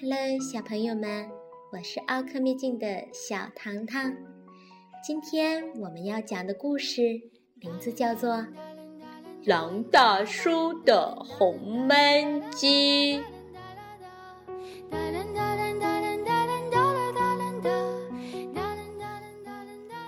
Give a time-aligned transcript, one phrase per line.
[0.00, 1.28] Hello，小朋友们，
[1.72, 4.14] 我是奥克秘境的小糖糖。
[5.02, 7.20] 今天我们要讲的故事
[7.56, 8.34] 名字叫做
[9.44, 13.18] 《狼大叔的红焖鸡》。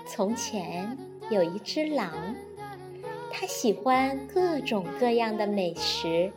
[0.05, 0.97] 从前
[1.29, 2.33] 有一只狼，
[3.29, 6.31] 它喜欢各种各样的美食，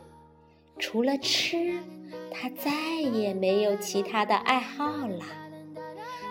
[0.77, 1.79] 除了吃。
[2.37, 2.69] 他再
[3.01, 5.25] 也没有其他的爱好了。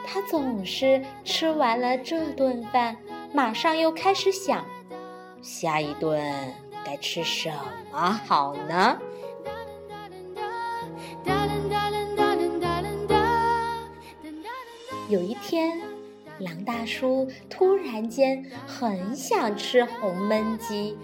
[0.06, 2.96] 他总是吃完了这顿饭，
[3.32, 4.64] 马上又开始想，
[5.40, 6.54] 下一顿
[6.84, 7.50] 该吃什
[7.90, 8.98] 么好呢？
[15.08, 15.80] 有一天，
[16.38, 20.98] 狼大叔突然间很想吃红焖鸡，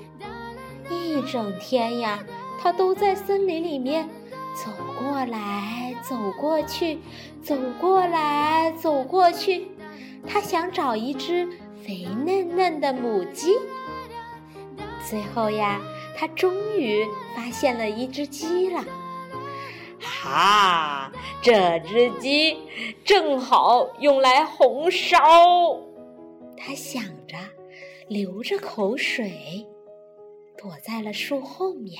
[0.90, 2.22] 一整天呀，
[2.60, 4.06] 他都在森林里面。
[4.54, 6.98] 走过来，走过去，
[7.42, 9.68] 走过来，走过去。
[10.26, 11.48] 他想找一只
[11.82, 13.56] 肥嫩嫩的母鸡。
[15.08, 15.80] 最后呀，
[16.16, 18.84] 他终于发现了一只鸡了。
[19.98, 22.58] 哈，这只鸡
[23.04, 25.18] 正好用来红烧。
[26.56, 27.36] 他想着，
[28.08, 29.66] 流着口水，
[30.58, 31.98] 躲在了树后面。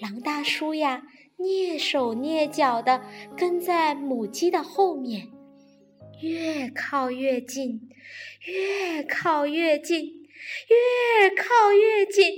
[0.00, 1.02] 狼大叔呀，
[1.38, 3.02] 蹑手蹑脚地
[3.36, 5.28] 跟在母鸡的后面，
[6.22, 7.82] 越靠越近，
[8.46, 10.06] 越靠越近，
[10.68, 12.32] 越靠越近。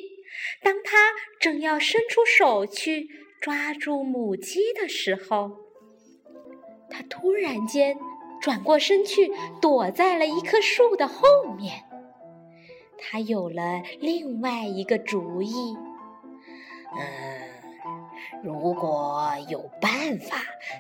[0.61, 3.09] 当他正要伸出手去
[3.41, 5.53] 抓住母鸡的时候，
[6.91, 7.97] 他突然间
[8.41, 11.23] 转过身去，躲在了一棵树的后
[11.57, 11.85] 面。
[12.99, 15.77] 他有了另外一个主意，
[16.97, 17.53] 嗯。
[18.43, 20.37] 如果有办法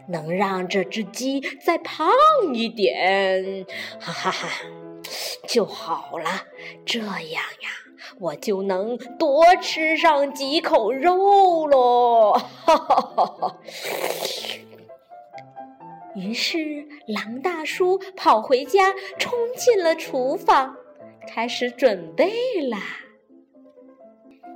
[0.09, 2.09] 能让这只鸡再胖
[2.55, 3.67] 一点，
[4.01, 4.49] 哈哈哈，
[5.49, 6.29] 就好了。
[6.85, 7.71] 这样呀，
[8.19, 12.33] 我就能多吃上几口肉喽！
[12.33, 13.57] 哈哈哈哈。
[16.15, 20.77] 于是，狼大叔跑回家，冲进了厨房，
[21.27, 22.33] 开始准备
[22.69, 22.79] 啦。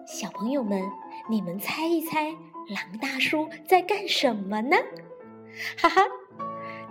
[0.06, 0.82] 小朋友们，
[1.28, 2.36] 你们猜一猜？
[2.68, 4.76] 狼大叔在干什么呢？
[5.80, 6.02] 哈哈，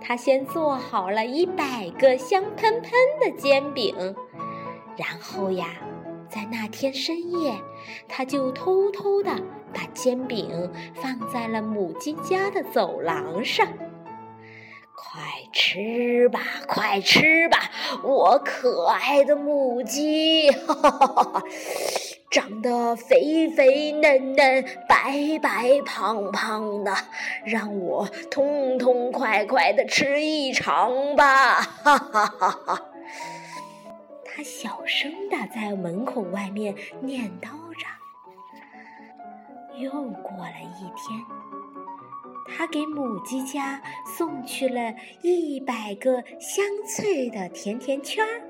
[0.00, 4.14] 他先做好了一百个香喷喷的煎饼，
[4.96, 5.68] 然后呀，
[6.28, 7.58] 在那天深夜，
[8.08, 9.30] 他就偷偷的
[9.72, 13.66] 把煎饼放在了母鸡家的走廊上。
[14.94, 15.22] 快
[15.52, 17.70] 吃吧，快吃吧，
[18.02, 20.50] 我可爱的母鸡！
[20.50, 21.42] 哈哈哈哈哈。
[22.36, 26.94] 长得肥肥嫩嫩、白白胖胖的，
[27.46, 31.62] 让我痛痛快快的吃一场吧！
[31.62, 32.82] 哈哈哈哈！
[34.22, 37.86] 他小声的在门口外面念叨着。
[39.78, 41.18] 又过了一天，
[42.54, 43.80] 他给母鸡家
[44.18, 44.92] 送去了
[45.22, 48.42] 一百个香脆的甜甜圈儿。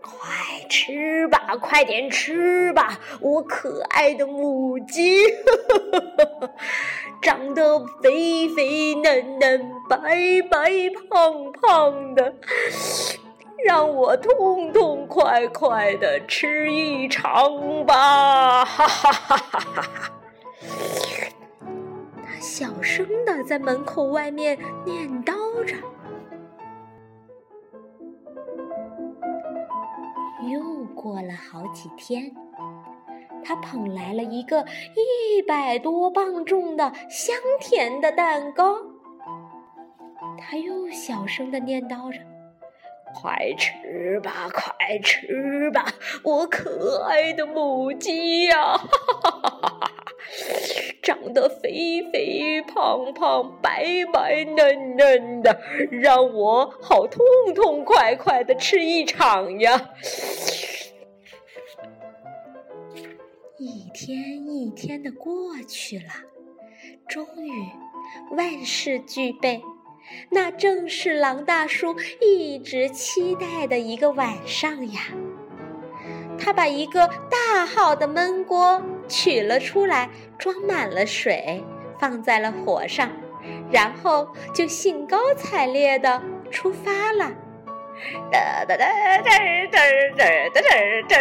[0.00, 5.22] 快吃吧，快点吃吧，我可爱的母鸡，
[7.20, 9.98] 长得肥肥嫩嫩、白
[10.50, 10.70] 白
[11.08, 12.34] 胖胖的，
[13.64, 18.64] 让我痛痛快快的吃一场吧！
[18.64, 20.12] 哈哈哈哈哈哈！
[22.24, 25.32] 他小声的在门口外面念叨
[25.64, 25.74] 着。
[30.50, 32.34] 又过了好几天，
[33.44, 34.64] 他捧来了一个
[34.94, 38.76] 一百多磅重的香甜的蛋糕。
[40.38, 42.18] 他又小声的念叨着
[43.14, 45.86] ：“快吃吧，快吃吧，
[46.24, 48.88] 我可爱的母鸡呀！”哈
[49.22, 49.90] 哈哈哈哈哈。
[51.02, 55.60] 长得肥肥胖胖、白白嫩嫩的，
[55.90, 57.20] 让我好痛
[57.54, 59.90] 痛快快的吃一场呀！
[63.58, 66.04] 一天一天的过去了，
[67.08, 67.50] 终于
[68.36, 69.60] 万事俱备，
[70.30, 75.00] 那正是狼大叔一直期待的一个晚上呀！
[76.38, 80.08] 他把一个大号的焖锅取了出来，
[80.38, 81.62] 装满了水，
[81.98, 83.10] 放在了火上，
[83.70, 87.30] 然后就兴高采烈地出发了。
[88.32, 88.86] 哒哒哒
[89.18, 89.30] 哒
[89.70, 89.78] 哒
[90.16, 90.60] 哒哒哒
[91.08, 91.16] 哒！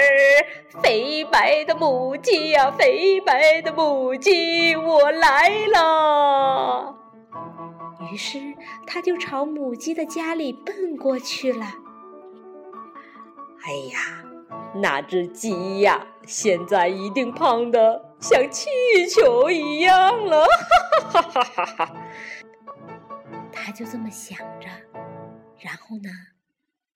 [0.81, 6.95] 肥白的母鸡呀，肥白的母鸡，我来了。
[8.11, 8.39] 于是，
[8.87, 11.65] 他就朝母鸡的家里奔过去了。
[13.63, 14.23] 哎呀，
[14.73, 18.69] 那只鸡呀，现在一定胖的像气
[19.09, 20.45] 球一样了！
[21.11, 21.95] 哈哈哈哈哈哈！
[23.51, 24.67] 他就这么想着，
[25.59, 26.09] 然后呢，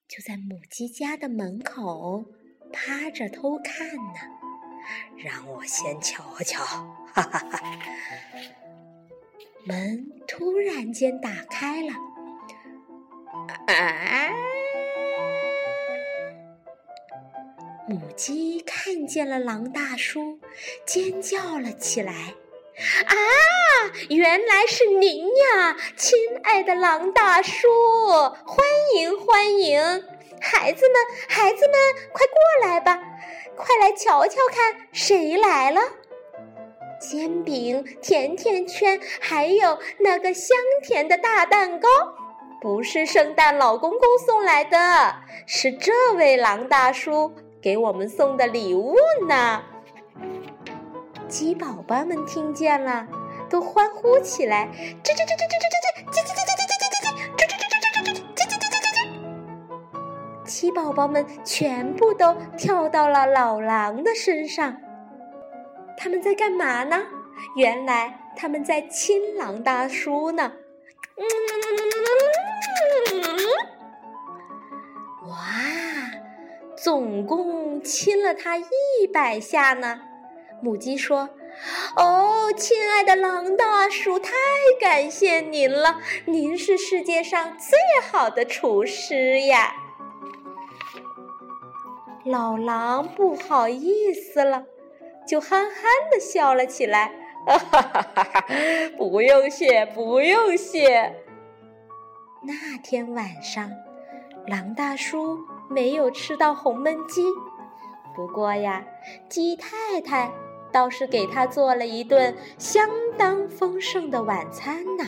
[0.08, 2.26] 就在母鸡家的门口
[2.72, 4.20] 趴着偷看呢。
[5.18, 6.64] 让我先瞧瞧，
[7.14, 7.60] 哈哈哈！
[9.66, 11.94] 门突然间打开了，
[13.66, 14.30] 啊！
[17.88, 20.40] 母鸡看见了狼大叔，
[20.88, 22.12] 尖叫了起来。
[23.06, 23.14] 啊！
[24.10, 27.68] 原来是您呀，亲爱的狼大叔，
[28.44, 28.66] 欢
[28.96, 29.80] 迎欢迎！
[30.42, 30.96] 孩子们，
[31.30, 31.80] 孩子们，
[32.12, 33.00] 快过来吧，
[33.56, 35.80] 快来瞧瞧看，谁来了？
[37.00, 41.88] 煎饼、甜甜圈，还有那个香甜的大蛋糕，
[42.60, 45.16] 不是圣诞老公公送来的，
[45.46, 47.32] 是这位狼大叔
[47.66, 48.96] 给我们送的礼物
[49.28, 49.64] 呢。
[51.28, 53.08] 鸡宝宝们听见了，
[53.50, 54.70] 都欢呼起来
[55.04, 59.02] ：“吱吱吱吱吱吱吱吱，叽叽叽叽叽叽叽叽，吱吱吱吱吱吱吱，叽叽叽叽叽叽。”
[60.46, 64.78] 鸡宝宝们全部都跳到了老狼的身上。
[65.98, 67.02] 他们在干嘛呢？
[67.56, 70.52] 原来他们在亲狼大叔呢。
[75.24, 75.36] 哇，
[76.86, 80.02] 总共亲了他一百下呢。
[80.62, 81.32] 母鸡说
[81.98, 84.34] ：“哦，亲爱的狼大叔，太
[84.80, 86.00] 感谢您了！
[86.26, 89.74] 您是世界上最好的厨师呀！”
[92.24, 94.66] 老狼不好意思了，
[95.28, 95.82] 就憨憨
[96.12, 97.12] 的笑了起来
[97.48, 98.46] ：“哈哈哈哈
[98.96, 101.16] 不用谢，不用谢。”
[102.46, 103.72] 那天晚上，
[104.46, 105.40] 狼大叔
[105.70, 107.24] 没有吃到红焖鸡，
[108.16, 108.84] 不过呀，
[109.30, 110.32] 鸡太太。
[110.72, 112.86] 倒是给他做了一顿相
[113.18, 115.06] 当丰盛的晚餐呢。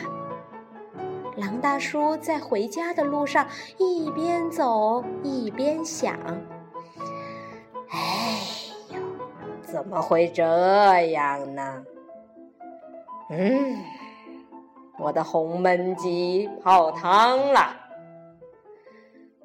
[1.36, 3.46] 狼大叔在回家的路上
[3.76, 6.16] 一边走一边想
[7.92, 8.40] ：“哎
[8.88, 8.98] 呦，
[9.60, 10.42] 怎么会这
[11.10, 11.84] 样呢？
[13.28, 13.76] 嗯，
[14.98, 17.76] 我的红焖鸡泡汤了。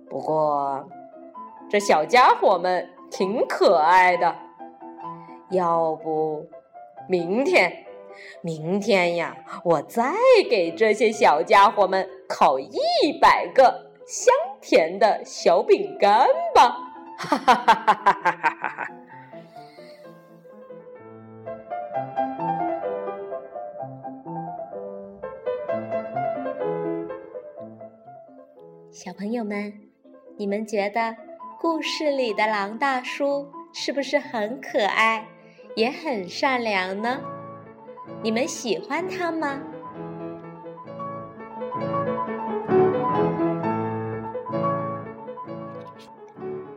[0.09, 0.87] 不过，
[1.69, 4.35] 这小家伙们挺可爱的。”
[5.51, 6.47] 要不，
[7.07, 7.85] 明天，
[8.41, 10.13] 明天呀，我再
[10.49, 12.77] 给这些小家伙们烤一
[13.21, 16.25] 百个香甜的小饼干
[16.55, 16.75] 吧！
[17.17, 18.87] 哈哈哈哈哈哈哈哈！
[28.91, 29.73] 小朋友们，
[30.37, 31.15] 你们觉得
[31.63, 35.25] 故事里的狼大叔是不是很可爱？
[35.77, 37.21] 也很善良呢，
[38.21, 39.61] 你们喜欢他吗？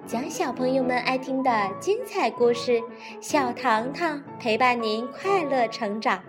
[0.07, 1.51] 讲小朋友们爱听的
[1.81, 2.81] 精彩故事，
[3.21, 6.23] 小糖糖陪伴您快乐成长。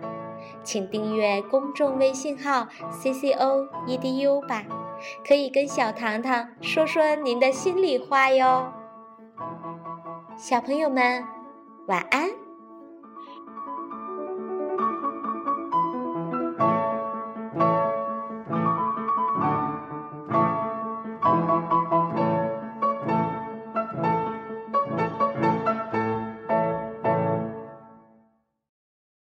[0.64, 4.64] 请订阅公众微信号 “c c o e d u” 吧，
[5.26, 8.72] 可以跟小糖糖说说您的心里话哟。
[10.36, 11.24] 小朋友们，
[11.86, 12.47] 晚安。